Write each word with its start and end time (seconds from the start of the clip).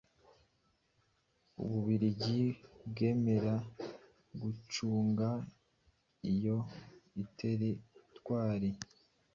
Ububiligi 1.63 2.41
bwemera 2.89 3.55
gucunga 4.41 5.29
iyo 6.31 6.57
teritwari, 7.37 8.69